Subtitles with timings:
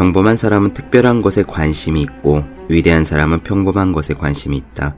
[0.00, 4.96] 평범한 사람은 특별한 것에 관심이 있고 위대한 사람은 평범한 것에 관심이 있다.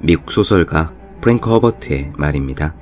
[0.00, 2.72] 미국 소설가 프랭크 허버트의 말입니다.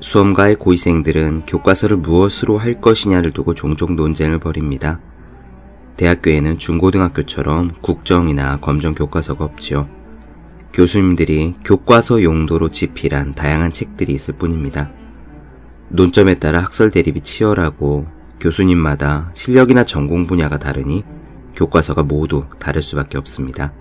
[0.00, 4.98] 수험가의 고위생들은 교과서를 무엇으로 할 것이냐를 두고 종종 논쟁을 벌입니다.
[5.96, 9.88] 대학교에는 중고등학교처럼 국정이나 검정 교과서가 없지요.
[10.72, 14.90] 교수님들이 교과서 용도로 집필한 다양한 책들이 있을 뿐입니다.
[15.90, 21.04] 논점에 따라 학설 대립이 치열하고 교수님마다 실력이나 전공 분야가 다르니
[21.56, 23.72] 교과서가 모두 다를 수밖에 없습니다.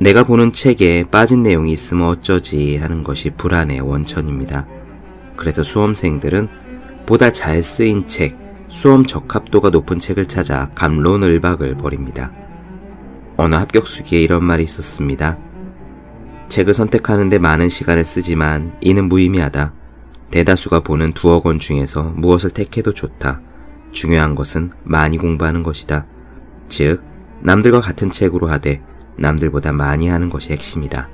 [0.00, 4.66] 내가 보는 책에 빠진 내용이 있으면 어쩌지 하는 것이 불안의 원천입니다.
[5.36, 6.48] 그래서 수험생들은
[7.06, 8.36] 보다 잘 쓰인 책,
[8.68, 12.32] 수험 적합도가 높은 책을 찾아 감론을박을 벌입니다.
[13.36, 15.38] 어느 합격 수기에 이런 말이 있었습니다.
[16.48, 19.85] 책을 선택하는데 많은 시간을 쓰지만 이는 무의미하다.
[20.30, 23.40] 대다수가 보는 두억 원 중에서 무엇을 택해도 좋다.
[23.90, 26.06] 중요한 것은 많이 공부하는 것이다.
[26.68, 27.02] 즉,
[27.40, 28.82] 남들과 같은 책으로 하되
[29.18, 31.08] 남들보다 많이 하는 것이 핵심이다.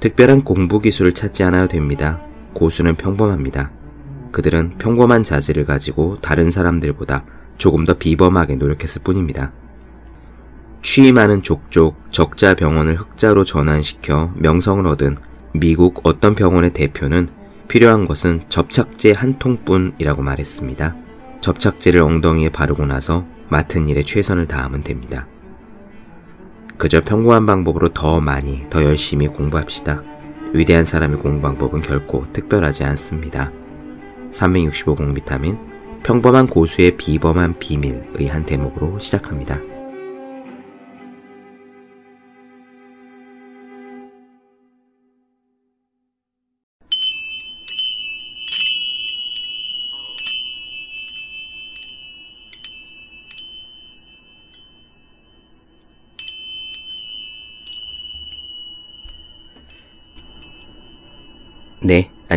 [0.00, 2.20] 특별한 공부 기술을 찾지 않아도 됩니다.
[2.54, 3.70] 고수는 평범합니다.
[4.32, 7.24] 그들은 평범한 자질을 가지고 다른 사람들보다
[7.58, 9.52] 조금 더 비범하게 노력했을 뿐입니다.
[10.82, 15.18] 취임하는 족족 적자 병원을 흑자로 전환시켜 명성을 얻은
[15.54, 17.28] 미국 어떤 병원의 대표는
[17.72, 20.94] 필요한 것은 접착제 한 통뿐이라고 말했습니다.
[21.40, 25.26] 접착제를 엉덩이에 바르고 나서 맡은 일에 최선을 다하면 됩니다.
[26.76, 30.02] 그저 평범한 방법으로 더 많이, 더 열심히 공부합시다.
[30.52, 33.50] 위대한 사람의 공부 방법은 결코 특별하지 않습니다.
[34.32, 35.56] 365공 비타민,
[36.02, 39.71] 평범한 고수의 비범한 비밀의 한 대목으로 시작합니다.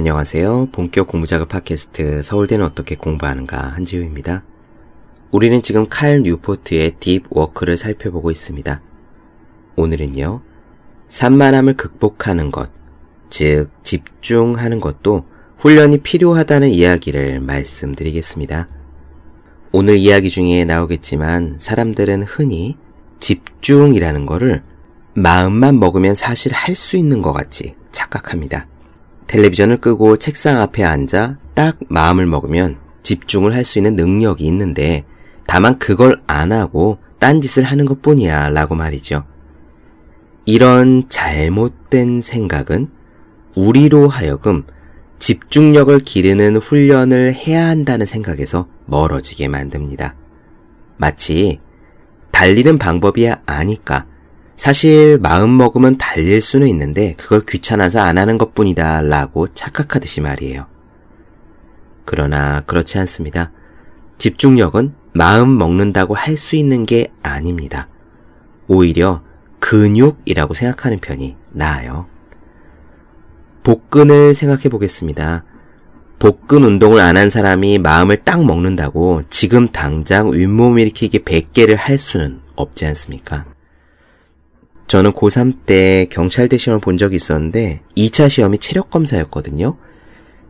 [0.06, 0.68] 안녕하세요.
[0.72, 4.44] 본격 공부자극 팟캐스트 서울대는 어떻게 공부하는가 한지우입니다.
[5.32, 8.84] 우리는 지금 칼 뉴포트의 Deep Work를 살펴보고 있습니다.
[9.76, 10.44] 오늘은요,
[11.08, 12.70] 산만함을 극복하는 것,
[13.32, 15.26] 즉 집중하는 것도
[15.58, 18.68] 훈련이 필요하다는 이야기를 말씀드리겠습니다.
[19.72, 22.78] 오늘 이야기 중에 나오겠지만 사람들은 흔히
[23.20, 24.62] 집중이라는 것을
[25.16, 28.68] 마음만 먹으면 사실 할 수 있는 것 같이 착각합니다.
[29.28, 35.06] 텔레비전을 끄고 책상 앞에 앉아 딱 마음을 먹으면 집중을 할 수 있는 능력이 있는데
[35.48, 39.24] 다만 그걸 안 하고 딴짓을 하는 것 뿐이야 라고 말이죠.
[40.46, 42.88] 이런 잘못된 생각은
[43.56, 44.64] 우리로 하여금
[45.20, 50.16] 집중력을 기르는 훈련을 해야 한다는 생각에서 멀어지게 만듭니다.
[50.98, 51.60] 마치
[52.32, 54.06] 달리는 방법이 아니까
[54.58, 60.68] 사실 마음 먹으면 달릴 수는 있는데 그걸 귀찮아서 안 하는 것 뿐이다 라고 착각하듯이 말이에요.
[62.06, 63.52] 그러나 그렇지 않습니다.
[64.18, 67.88] 집중력은 마음 먹는다고 할 수 있는 게 아닙니다.
[68.68, 69.24] 오히려
[69.60, 72.08] 근육이라고 생각하는 편이 나아요.
[73.64, 75.44] 복근을 생각해 보겠습니다.
[76.20, 82.42] 복근 운동을 안 한 사람이 마음을 딱 먹는다고 지금 당장 윗몸 일으키기 100개를 할 수는
[82.56, 83.46] 없지 않습니까?
[84.88, 89.78] 저는 고3 때 경찰대 시험을 본 적이 있었는데 2차 시험이 체력 검사였거든요.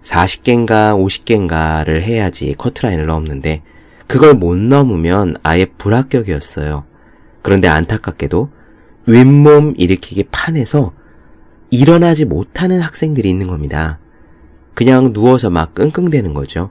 [0.02, 3.64] 40개인가 50개인가를 해야지 커트라인을 넘는데
[4.08, 6.86] 그걸 못 넘으면 아예 불합격이었어요.
[7.42, 8.50] 그런데 안타깝게도
[9.08, 10.94] 윗몸 일으키기 판에서
[11.72, 14.00] 일어나지 못하는 학생들이 있는 겁니다.
[14.74, 16.70] 그냥 누워서 막 끙끙대는 거죠.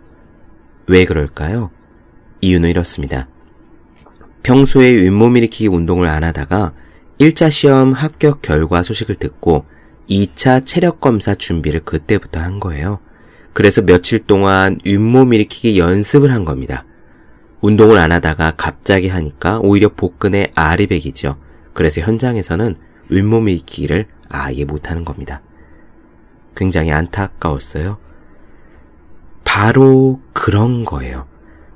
[0.86, 1.70] 왜 그럴까요?
[2.40, 3.28] 이유는 이렇습니다.
[4.42, 6.72] 평소에 윗몸 일으키기 운동을 안 하다가
[7.18, 9.66] 1차 시험 합격 결과 소식을 듣고
[10.10, 12.98] 2차 체력 검사 준비를 그때부터 한 거예요.
[13.52, 16.84] 그래서 며칠 동안 윗몸 일으키기 연습을 한 겁니다.
[17.60, 21.36] 운동을 안 하다가 갑자기 하니까 오히려 복근에 아리백이죠.
[21.72, 22.76] 그래서 현장에서는
[23.10, 25.40] 윗몸 일으키기를 아예 못하는 겁니다.
[26.56, 27.98] 굉장히 안타까웠어요.
[29.44, 31.26] 바로 그런 거예요.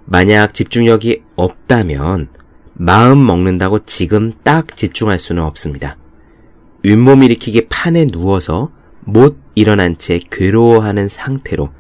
[0.05, 2.29] 만약 집중력이 없다면
[2.79, 5.97] 마음 먹는다고 지금 딱 집중할 수는 없습니다.
[6.85, 8.71] 윗몸 일으키기 판에 누워서
[9.01, 11.71] 못 일어난 채 괴로워하는 상태로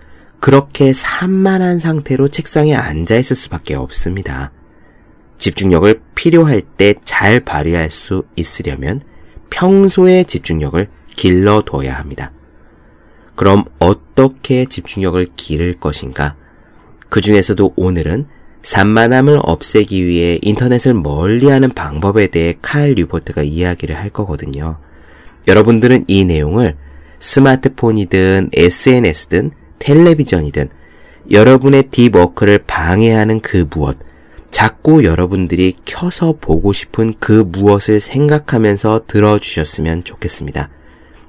[0.40, 4.50] 그렇게 산만한 상태로 책상에 앉아 있을 수밖에 없습니다.
[5.38, 9.00] 집중력을 필요할 때 잘 발휘할 수 있으려면
[9.50, 12.32] 평소에 집중력을 길러둬야 합니다.
[13.36, 16.34] 그럼 어떻게 집중력을 기를 것인가?
[17.08, 18.26] 그 중에서도 오늘은
[18.62, 24.78] 산만함을 없애기 위해 인터넷을 멀리하는 방법에 대해 칼 뉴포트가 이야기를 할 거거든요.
[25.46, 26.76] 여러분들은 이 내용을
[27.20, 30.68] 스마트폰이든 SNS든 텔레비전이든
[31.30, 33.98] 여러분의 딥워크를 방해하는 그 무엇,
[34.50, 40.70] 자꾸 여러분들이 켜서 보고 싶은 그 무엇을 생각하면서 들어주셨으면 좋겠습니다.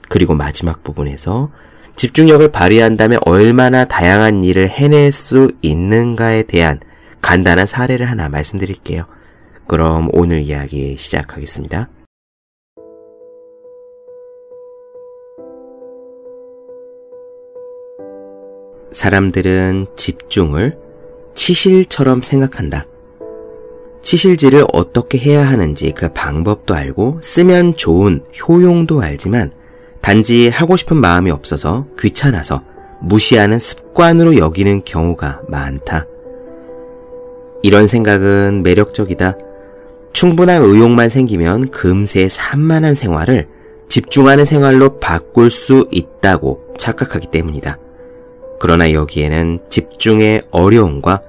[0.07, 1.51] 그리고 마지막 부분에서
[1.95, 6.79] 집중력을 발휘한다면 얼마나 다양한 일을 해낼 수 있는가에 대한
[7.21, 9.05] 간단한 사례를 하나 말씀드릴게요.
[9.67, 11.89] 그럼 오늘 이야기 시작하겠습니다.
[18.91, 20.77] 사람들은 집중을
[21.35, 22.85] 치실처럼 생각한다.
[24.01, 29.51] 치실질을 어떻게 해야 하는지 그 방법도 알고 쓰면 좋은 효용도 알지만
[30.01, 32.63] 단지 하고 싶은 마음이 없어서 귀찮아서
[33.01, 36.05] 무시하는 습관으로 여기는 경우가 많다.
[37.61, 39.37] 이런 생각은 매력적이다.
[40.13, 43.47] 충분한 의욕만 생기면 금세 산만한 생활을
[43.89, 47.77] 집중하는 생활로 바꿀 수 있다고 착각하기 때문이다.
[48.59, 51.21] 그러나 여기에는 집중의 어려움과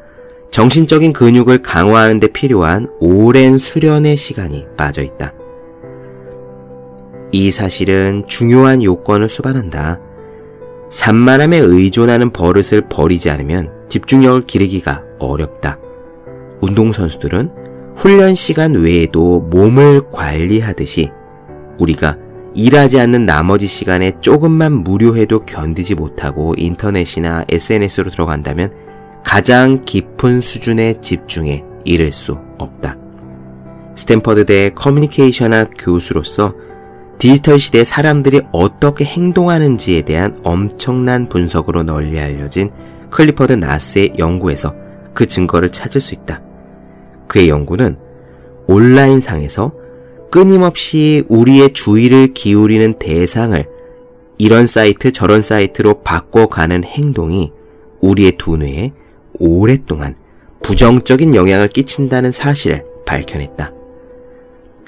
[0.50, 5.32] 정신적인 근육을 강화하는 데 필요한 오랜 수련의 시간이 빠져 있다.
[7.32, 10.00] 이 사실은 중요한 요건을 수반한다.
[10.90, 15.78] 산만함에 의존하는 버릇을 버리지 않으면 집중력을 기르기가 어렵다.
[16.60, 17.50] 운동선수들은
[17.96, 21.10] 훈련 시간 외에도 몸을 관리하듯이
[21.78, 22.16] 우리가
[22.54, 28.72] 일하지 않는 나머지 시간에 조금만 무료해도 견디지 못하고 인터넷이나 SNS로 들어간다면
[29.24, 32.96] 가장 깊은 수준의 집중에 이를 수 없다.
[33.94, 36.54] 스탠퍼드대 커뮤니케이션학 교수로서
[37.18, 42.70] 디지털 시대 사람들이 어떻게 행동하는지에 대한 엄청난 분석으로 널리 알려진
[43.10, 44.74] 클리퍼드 나스의 연구에서
[45.12, 46.40] 그 증거를 찾을 수 있다.
[47.30, 47.96] 그의 연구는
[48.66, 49.72] 온라인상에서
[50.32, 53.64] 끊임없이 우리의 주의를 기울이는 대상을
[54.38, 57.52] 이런 사이트 저런 사이트로 바꿔가는 행동이
[58.00, 58.92] 우리의 두뇌에
[59.38, 60.16] 오랫동안
[60.62, 63.72] 부정적인 영향을 끼친다는 사실을 밝혀냈다.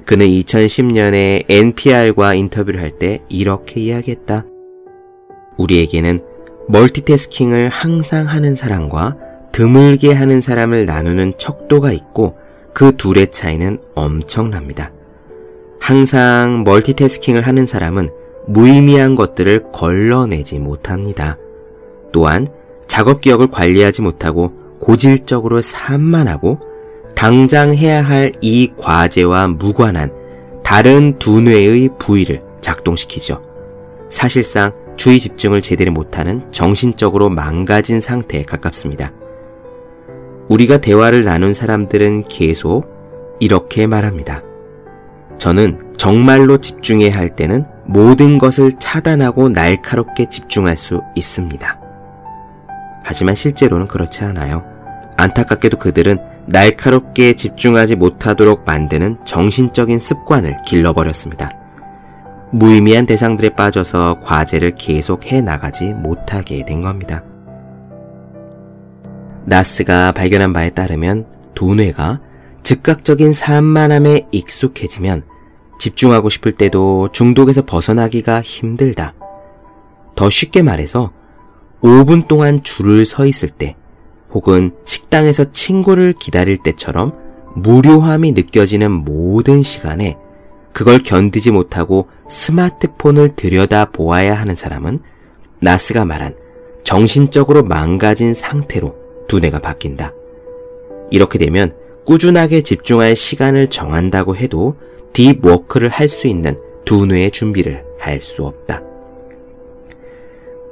[0.05, 4.45] 그는 2010년에 NPR과 인터뷰를 할 때 이렇게 이야기했다.
[5.59, 6.21] 우리에게는
[6.69, 9.17] 멀티태스킹을 항상 하는 사람과
[9.53, 12.37] 드물게 하는 사람을 나누는 척도가 있고
[12.73, 14.93] 그 둘의 차이는 엄청납니다.
[15.79, 18.09] 항상 멀티태스킹을 하는 사람은
[18.47, 21.37] 무의미한 것들을 걸러내지 못합니다.
[22.13, 22.47] 또한
[22.87, 26.59] 작업 기억을 관리하지 못하고 고질적으로 산만하고
[27.15, 30.11] 당장 해야 할 이 과제와 무관한
[30.65, 33.43] 다른 두 뇌의 부위를 작동시키죠.
[34.09, 39.13] 사실상 주의 집중을 제대로 못하는 정신적으로 망가진 상태에 가깝습니다.
[40.53, 42.85] 우리가 대화를 나눈 사람들은 계속
[43.41, 44.43] 이렇게 말합니다.
[45.39, 51.81] 저는 정말로 집중해야 할 때는 모든 것을 차단하고 날카롭게 집중할 수 있습니다.
[53.03, 54.63] 하지만 실제로는 그렇지 않아요.
[55.17, 61.51] 안타깝게도 그들은 날카롭게 집중하지 못하도록 만드는 정신적인 습관을 길러버렸습니다.
[62.51, 67.23] 무의미한 대상들에 빠져서 과제를 계속 해 나가지 못하게 된 겁니다.
[69.45, 72.21] 나스가 발견한 바에 따르면 두뇌가
[72.63, 75.25] 즉각적인 산만함에 익숙해지면
[75.79, 79.15] 집중하고 싶을 때도 중독에서 벗어나기가 힘들다.
[80.15, 81.13] 더 쉽게 말해서
[81.83, 83.77] 5분 동안 줄을 서 있을 때
[84.31, 87.13] 혹은 식당에서 친구를 기다릴 때처럼
[87.57, 90.17] 무료함이 느껴지는 모든 시간에
[90.73, 95.01] 그걸 견디지 못하고 스마트폰을 들여다 보아야 하는 사람은
[95.61, 96.37] 나스가 말한
[96.85, 100.15] 정신적으로 망가진 상태로 두뇌가 바뀐다.
[101.11, 101.73] 이렇게 되면
[102.05, 104.77] 꾸준하게 집중할 시간을 정한다고 해도
[105.13, 108.83] 딥워크를 할 수 있는 두뇌의 준비를 할 수 없다.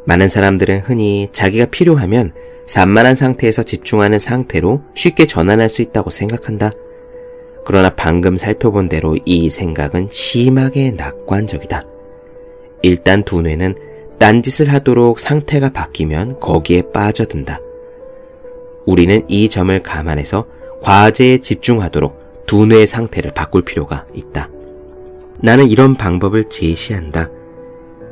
[0.07, 2.33] 많은 사람들은 흔히 자기가 필요하면
[2.67, 6.71] 산만한 상태에서 집중하는 상태로 쉽게 전환할 수 있다고 생각한다.
[7.65, 11.83] 그러나 방금 살펴본 대로 이 생각은 심하게 낙관적이다.
[12.83, 13.75] 일단 두뇌는
[14.19, 17.61] 딴짓을 하도록 상태가 바뀌면 거기에 빠져든다.
[18.91, 20.47] 우리는 이 점을 감안해서
[20.83, 24.49] 과제에 집중하도록 두뇌의 상태를 바꿀 필요가 있다.
[25.39, 27.31] 나는 이런 방법을 제시한다.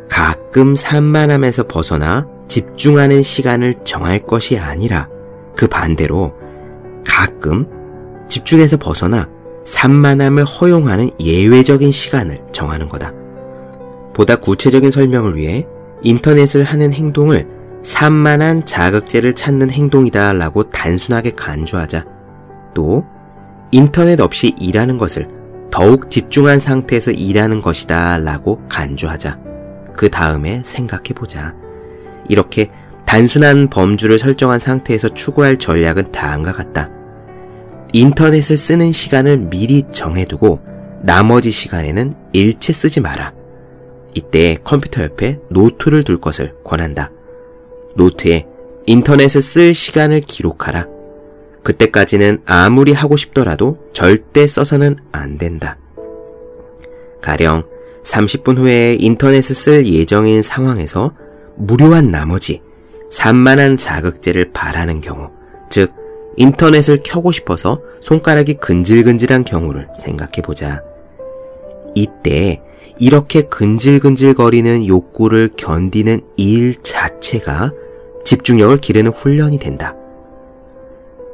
[0.09, 5.09] 가끔 산만함에서 벗어나 집중하는 시간을 정할 것이 아니라
[5.57, 6.35] 그 반대로
[7.05, 7.67] 가끔
[8.29, 9.29] 집중해서 벗어나
[9.65, 13.13] 산만함을 허용하는 예외적인 시간을 정하는 거다.
[14.15, 15.67] 보다 구체적인 설명을 위해
[16.03, 17.58] 인터넷을 하는 행동을
[17.89, 22.05] 산만한 자극제를 찾는 행동이다 라고 단순하게 간주하자.
[22.75, 23.07] 또
[23.71, 25.27] 인터넷 없이 일하는 것을
[25.71, 29.39] 더욱 집중한 상태에서 일하는 것이다 라고 간주하자.
[29.97, 31.55] 그 다음에 생각해보자.
[32.29, 32.71] 이렇게
[33.07, 36.91] 단순한 범주를 설정한 상태에서 추구할 전략은 다음과 같다.
[37.95, 40.61] 인터넷을 쓰는 시간을 미리 정해두고
[41.05, 43.33] 나머지 시간에는 일체 쓰지 마라.
[44.13, 47.13] 이때 컴퓨터 옆에 노트를 둘 것을 권한다.
[47.99, 48.47] 노트에
[48.87, 50.87] 인터넷을 쓸 시간을 기록하라.
[51.63, 55.77] 그때까지는 아무리 하고 싶더라도 절대 써서는 안 된다.
[57.21, 57.65] 가령
[58.05, 61.13] 30분 후에 인터넷을 쓸 예정인 상황에서
[61.57, 62.63] 무료한 나머지
[63.11, 65.31] 산만한 자극제를 바라는 경우,
[65.69, 65.93] 즉,
[66.37, 70.83] 인터넷을 켜고 싶어서 손가락이 근질근질한 경우를 생각해 보자.
[71.95, 72.63] 이때
[72.99, 77.73] 이렇게 근질근질거리는 욕구를 견디는 일 자체가
[78.29, 79.97] 집중력을 기르는 훈련이 된다.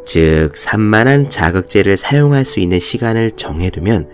[0.06, 4.08] 즉, 산만한 자극제를 사용할 수 있는 시간을 정해두면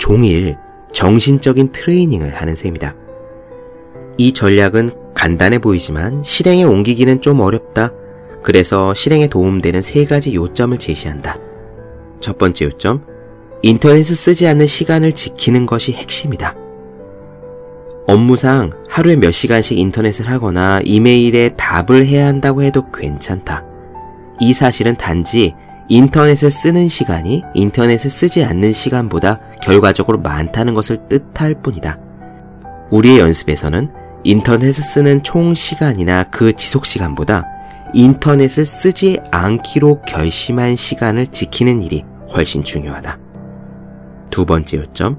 [0.00, 0.56] 종일
[0.90, 2.96] 정신적인 트레이닝을 하는 셈이다.
[4.18, 7.92] 이 전략은 간단해 보이지만 실행에 옮기기는 좀 어렵다.
[8.42, 11.38] 그래서 실행에 도움되는 세 가지 요점을 제시한다.
[12.18, 13.06] 첫 번째 요점,
[13.62, 16.63] 인터넷을 쓰지 않는 시간을 지키는 것이 핵심이다.
[18.06, 23.64] 업무상 하루에 몇 시간씩 인터넷을 하거나 이메일에 답을 해야 한다고 해도 괜찮다.
[24.40, 25.54] 이 사실은 단지
[25.88, 31.98] 인터넷을 쓰는 시간이 인터넷을 쓰지 않는 시간보다 결과적으로 많다는 것을 뜻할 뿐이다.
[32.90, 33.90] 우리의 연습에서는
[34.24, 37.44] 인터넷을 쓰는 총 시간이나 그 지속 시간보다
[37.92, 43.18] 인터넷을 쓰지 않기로 결심한 시간을 지키는 일이 훨씬 중요하다.
[44.30, 45.18] 두 번째 요점,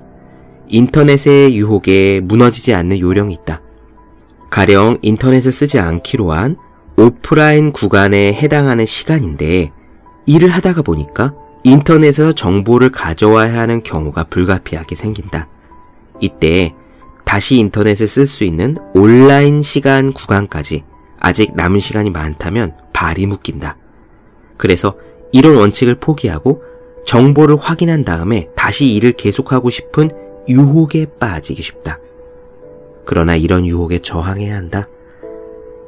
[0.67, 3.61] 인터넷의 유혹에 무너지지 않는 요령이 있다.
[4.49, 6.55] 가령 인터넷을 쓰지 않기로 한
[6.97, 9.71] 오프라인 구간에 해당하는 시간인데
[10.25, 15.49] 일을 하다가 보니까 인터넷에서 정보를 가져와야 하는 경우가 불가피하게 생긴다.
[16.21, 16.73] 이때
[17.25, 20.83] 다시 인터넷을 쓸 수 있는 온라인 시간 구간까지
[21.19, 23.77] 아직 남은 시간이 많다면 발이 묶인다.
[24.57, 24.95] 그래서
[25.31, 26.61] 이런 원칙을 포기하고
[27.05, 30.09] 정보를 확인한 다음에 다시 일을 계속하고 싶은
[30.47, 31.99] 유혹에 빠지기 쉽다.
[33.05, 34.87] 그러나 이런 유혹에 저항해야 한다.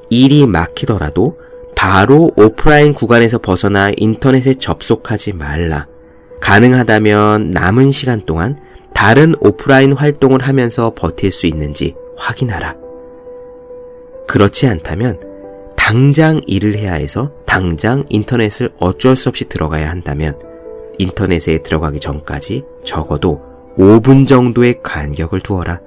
[0.10, 1.38] 일이 막히더라도
[1.76, 5.88] 바로 오프라인 구간에서 벗어나 인터넷에 접속하지 말라.
[6.42, 8.58] 가능하다면 남은 시간 동안
[8.94, 12.76] 다른 오프라인 활동을 하면서 버틸 수 있는지 확인하라.
[14.28, 15.20] 그렇지 않다면
[15.76, 20.38] 당장 일을 해야 해서 당장 인터넷을 어쩔 수 없이 들어가야 한다면
[20.98, 23.42] 인터넷에 들어가기 전까지 적어도
[23.78, 25.82] 5분 정도의 간격을 두어라.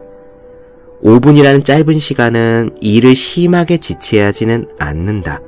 [1.02, 5.40] 5분이라는 짧은 시간은 일을 심하게 지체하지는 않는다.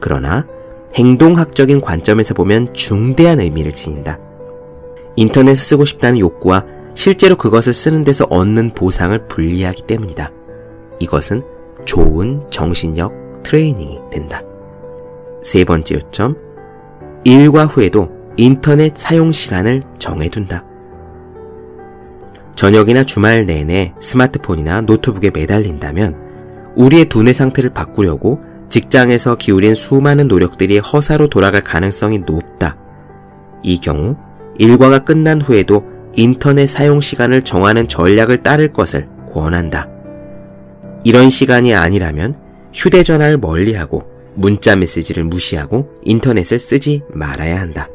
[0.00, 0.46] 그러나
[0.94, 4.18] 행동학적인 관점에서 보면 중대한 의미를 지닌다.
[5.16, 6.64] 인터넷을 쓰고 싶다는 욕구와
[6.94, 10.32] 실제로 그것을 쓰는 데서 얻는 보상을 분리하기 때문이다.
[10.98, 11.42] 이것은
[11.84, 14.42] 좋은 정신력 트레이닝이 된다.
[15.42, 16.36] 세 번째 요점,
[17.24, 20.64] 일과 후에도 인터넷 사용 시간을 정해둔다.
[22.56, 31.28] 저녁이나 주말 내내 스마트폰이나 노트북에 매달린다면 우리의 두뇌 상태를 바꾸려고 직장에서 기울인 수많은 노력들이 허사로
[31.28, 32.76] 돌아갈 가능성이 높다.
[33.62, 34.16] 이 경우
[34.58, 35.84] 일과가 끝난 후에도
[36.14, 39.88] 인터넷 사용 시간을 정하는 전략을 따를 것을 권한다.
[41.04, 42.34] 이런 시간이 아니라면
[42.72, 47.88] 휴대전화를 멀리하고 문자 메시지를 무시하고 인터넷을 쓰지 말아야 한다.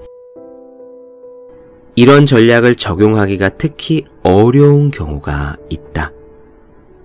[1.95, 6.11] 이런 전략을 적용하기가 특히 어려운 경우가 있다.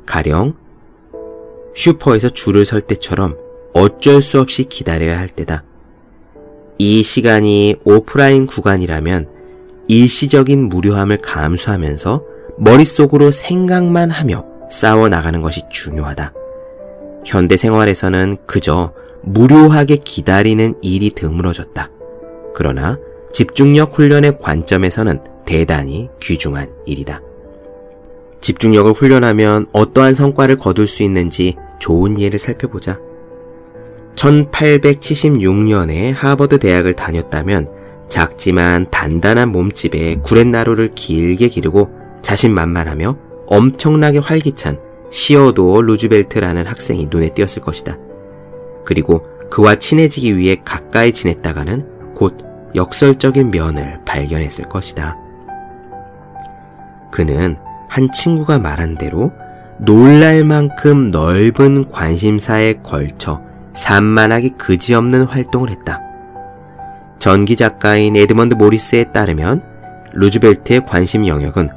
[0.06, 0.54] 가령
[1.74, 3.36] 슈퍼에서 줄을 설 때처럼
[3.74, 5.64] 어쩔 수 없이 기다려야 할 때다.
[6.78, 9.28] 이 시간이 오프라인 구간이라면
[9.88, 12.24] 일시적인 무료함을 감수하면서
[12.58, 16.32] 머릿속으로 생각만 하며 싸워 나가는 것이 중요하다.
[17.24, 21.90] 현대 생활에서는 그저 무료하게 기다리는 일이 드물어졌다.
[22.54, 22.98] 그러나
[23.32, 27.20] 집중력 훈련의 관점에서는 대단히 귀중한 일이다.
[28.40, 32.98] 집중력을 훈련하면 어떠한 성과를 거둘 수 있는지 좋은 예를 살펴보자.
[34.14, 37.68] 1876년에 하버드 대학을 다녔다면
[38.08, 41.90] 작지만 단단한 몸집에 구렛나루를 길게 기르고
[42.22, 44.78] 자신만만하며 엄청나게 활기찬
[45.10, 47.98] 시어도어 루즈벨트라는 학생이 눈에 띄었을 것이다.
[48.84, 52.45] 그리고 그와 친해지기 위해 가까이 지냈다가는 곧
[52.76, 55.16] 역설적인 면을 발견했을 것이다.
[57.10, 57.56] 그는
[57.88, 59.32] 한 친구가 말한 대로
[59.78, 63.40] 놀랄 만큼 넓은 관심사에 걸쳐
[63.74, 66.00] 산만하기 그지없는 활동을 했다.
[67.18, 69.62] 전기 작가인 에드먼드 모리스에 따르면
[70.12, 71.70] 루즈벨트의 관심 영역은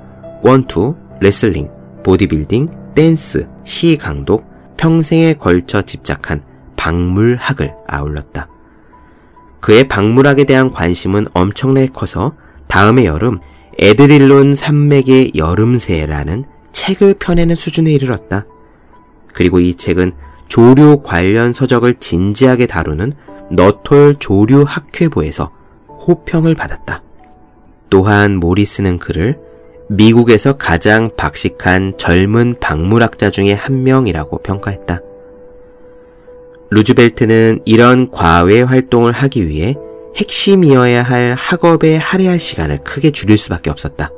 [0.43, 1.69] 권투, 레슬링,
[2.03, 6.41] 보디빌딩, 댄스, 시 강독, 평생에 걸쳐 집착한
[6.77, 8.47] 박물학을 아울렀다.
[9.59, 12.33] 그의 박물학에 대한 관심은 엄청나게 커서
[12.67, 13.39] 다음해 여름
[13.77, 18.45] 에드릴론 산맥의 여름새라는 책을 펴내는 수준에 이르렀다.
[19.33, 20.13] 그리고 이 책은
[20.47, 23.13] 조류 관련 서적을 진지하게 다루는
[23.51, 25.51] 너톨 조류 학회보에서
[26.07, 27.03] 호평을 받았다.
[27.89, 29.39] 또한 모리스는 그를
[29.89, 35.01] 미국에서 가장 박식한 젊은 박물학자 중의 한 명이라고 평가했다.
[36.71, 39.75] 루즈벨트는 이런 과외 활동을 하기 위해
[40.15, 44.11] 핵심이어야 할 학업에 할애할 시간을 크게 줄일 수밖에 없었다.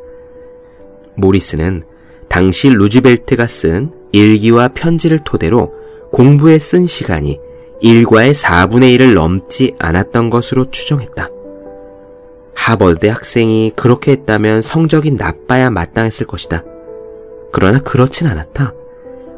[1.15, 1.83] 모리스는
[2.27, 5.73] 당시 루즈벨트가 쓴 일기와 편지를 토대로
[6.11, 7.39] 공부에 쓴 시간이
[7.81, 11.29] 일과의 4분의 1을 넘지 않았던 것으로 추정했다.
[12.55, 16.63] 하버드 학생이 그렇게 했다면 성적이 나빠야 마땅했을 것이다.
[17.51, 18.73] 그러나 그렇진 않았다.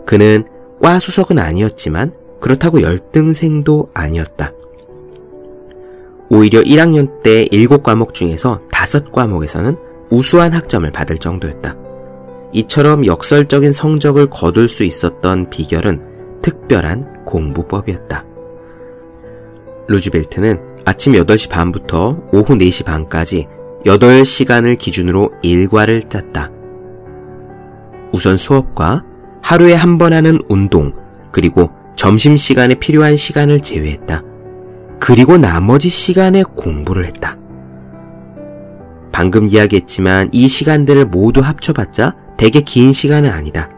[0.06, 0.46] 그는
[0.82, 4.52] 과 수석은 아니었지만 그렇다고 열등생도 아니었다.
[6.30, 9.78] 오히려 1학년 때 7과목 중에서 5과목에서는
[10.10, 11.78] 우수한 학점을 받을 정도였다.
[12.52, 18.26] 이처럼 역설적인 성적을 거둘 수 있었던 비결은 특별한 공부법이었다.
[19.88, 23.48] 루즈벨트는 아침 8시 반부터 오후 4시 반까지
[23.86, 26.52] 8시간을 기준으로 일과를 짰다.
[28.12, 29.06] 우선 수업과
[29.42, 30.94] 하루에 한 번 하는 운동,
[31.32, 34.24] 그리고 점심시간에 필요한 시간을 제외했다.
[35.00, 37.38] 그리고 나머지 시간에 공부를 했다.
[39.12, 43.70] 방금 이야기했지만 이 시간들을 모두 합쳐봤자 되게 긴 시간은 아니다.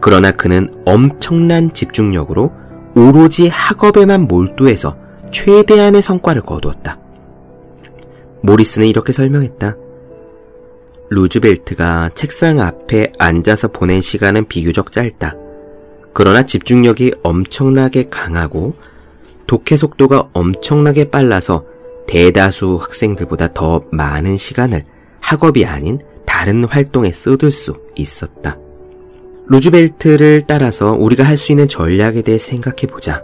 [0.00, 2.52] 그러나 그는 엄청난 집중력으로
[2.94, 4.96] 오로지 학업에만 몰두해서
[5.30, 6.98] 최대한의 성과를 거두었다.
[8.42, 9.76] 모리스는 이렇게 설명했다.
[11.10, 15.34] 루즈벨트가 책상 앞에 앉아서 보낸 시간은 비교적 짧다.
[16.18, 18.74] 그러나 집중력이 엄청나게 강하고
[19.46, 21.64] 독해 속도가 엄청나게 빨라서
[22.08, 24.82] 대다수 학생들보다 더 많은 시간을
[25.20, 28.58] 학업이 아닌 다른 활동에 쏟을 수 있었다.
[29.46, 33.22] 루즈벨트를 따라서 우리가 할 수 있는 전략에 대해 생각해 보자.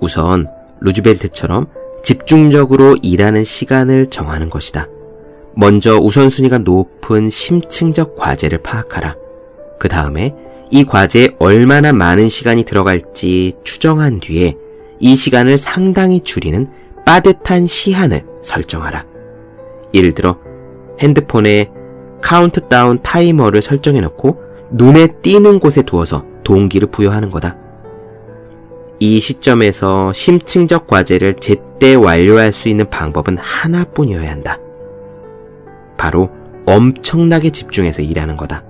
[0.00, 0.48] 우선
[0.80, 1.68] 루즈벨트처럼
[2.02, 4.88] 집중적으로 일하는 시간을 정하는 것이다.
[5.54, 9.14] 먼저 우선순위가 높은 심층적 과제를 파악하라.
[9.78, 10.34] 그 다음에
[10.70, 14.56] 이 과제에 얼마나 많은 시간이 들어갈지 추정한 뒤에
[15.00, 16.66] 이 시간을 상당히 줄이는
[17.06, 19.06] 빠듯한 시한을 설정하라.
[19.94, 20.38] 예를 들어
[21.00, 21.70] 핸드폰에
[22.20, 24.38] 카운트다운 타이머를 설정해 놓고
[24.70, 27.56] 눈에 띄는 곳에 두어서 동기를 부여하는 거다.
[29.00, 34.58] 이 시점에서 심층적 과제를 제때 완료할 수 있는 방법은 하나뿐이어야 한다.
[35.96, 36.30] 바로
[36.66, 38.67] 엄청나게 집중해서 일하는 거다.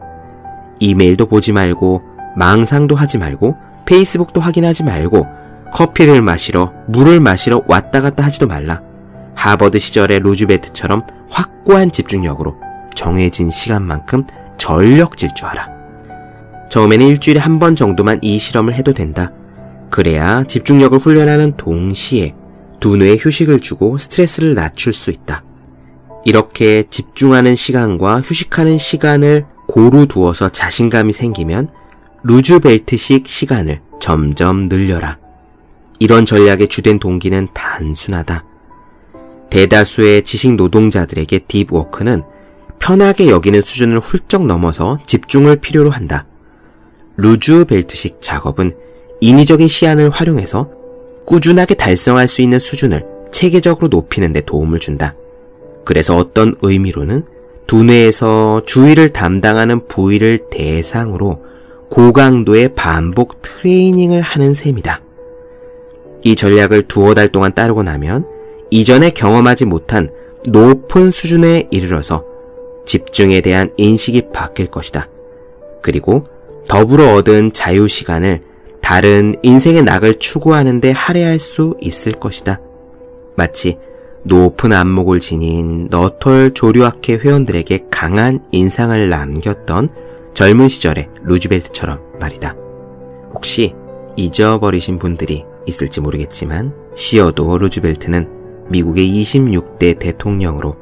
[0.80, 2.02] 이메일도 보지 말고,
[2.36, 5.26] 망상도 하지 말고, 페이스북도 확인하지 말고,
[5.72, 8.80] 커피를 마시러, 물을 마시러 왔다 갔다 하지도 말라.
[9.34, 12.56] 하버드 시절의 루즈베트처럼 확고한 집중력으로
[12.94, 14.24] 정해진 시간만큼
[14.56, 15.68] 전력 질주하라.
[16.70, 19.32] 처음에는 일주일에 한 번 정도만 이 실험을 해도 된다.
[19.90, 22.34] 그래야 집중력을 훈련하는 동시에
[22.80, 25.44] 두뇌에 휴식을 주고 스트레스를 낮출 수 있다.
[26.24, 31.68] 이렇게 집중하는 시간과 휴식하는 시간을 고루 두어서 자신감이 생기면
[32.24, 35.18] 루즈벨트식 시간을 점점 늘려라.
[36.00, 38.44] 이런 전략의 주된 동기는 단순하다.
[39.50, 42.22] 대다수의 지식 노동자들에게 딥워크는
[42.78, 46.26] 편하게 여기는 수준을 훌쩍 넘어서 집중을 필요로 한다.
[47.16, 48.74] 루즈벨트식 작업은
[49.20, 50.70] 인위적인 시안을 활용해서
[51.26, 55.14] 꾸준하게 달성할 수 있는 수준을 체계적으로 높이는 데 도움을 준다.
[55.84, 57.24] 그래서 어떤 의미로는
[57.68, 61.44] 두뇌에서 주의를 담당하는 부위를 대상으로
[61.90, 65.02] 고강도의 반복 트레이닝을 하는 셈이다.
[66.24, 68.26] 이 전략을 두어 달 동안 따르고 나면
[68.70, 70.08] 이전에 경험하지 못한
[70.48, 72.24] 높은 수준에 이르러서
[72.86, 75.08] 집중에 대한 인식이 바뀔 것이다.
[75.82, 76.24] 그리고
[76.68, 78.40] 더불어 얻은 자유 시간을
[78.80, 82.60] 다른 인생의 낙을 추구하는데 할애할 수 있을 것이다.
[83.36, 83.76] 마치
[84.28, 89.88] 높은 안목을 지닌 너털 조류학회 회원들에게 강한 인상을 남겼던
[90.34, 92.54] 젊은 시절의 루즈벨트처럼 말이다.
[93.32, 93.74] 혹시
[94.16, 100.76] 잊어버리신 분들이 있을지 모르겠지만 시어도 루즈벨트는 미국의 26대 대통령으로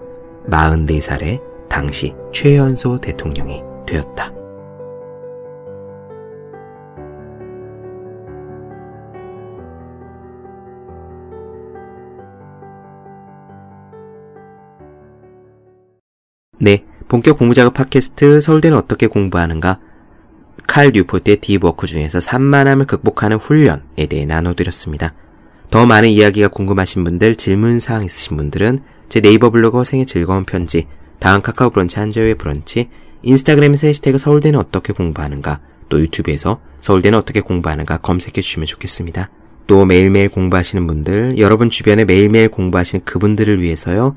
[0.50, 4.35] 44살의 당시 최연소 대통령이 되었다.
[17.08, 19.78] 본격 공부자극 팟캐스트 서울대는 어떻게 공부하는가
[20.66, 25.14] 칼 뉴포트의 Deep Work 중에서 산만함을 극복하는 훈련에 대해 나눠드렸습니다.
[25.70, 30.88] 더 많은 이야기가 궁금하신 분들, 질문사항 있으신 분들은 제 네이버 블로그 생의 즐거운 편지,
[31.20, 32.88] 다음 카카오 브런치 한재우의 브런치,
[33.22, 39.30] 인스타그램에서 해시태그 서울대는 어떻게 공부하는가, 또 유튜브에서 서울대는 어떻게 공부하는가 검색해 주시면 좋겠습니다.
[39.68, 44.16] 또 매일매일 공부하시는 분들, 여러분 주변에 매일매일 공부하시는 그분들을 위해서요,